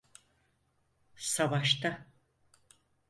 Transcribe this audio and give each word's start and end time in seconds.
Savaşta. 1.15 2.07